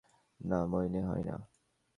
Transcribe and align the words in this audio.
না, 0.39 0.59
মনে 0.65 1.01
হয় 1.01 1.23
না। 1.23 1.35